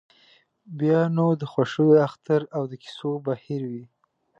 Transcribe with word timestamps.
بیا 0.79 0.99
نو 1.17 1.27
د 1.41 1.43
خوښیو 1.51 2.01
اختر 2.07 2.41
او 2.55 2.63
د 2.71 2.73
کیسو 2.83 3.11
بهیر 3.25 3.61
وي. 3.71 3.85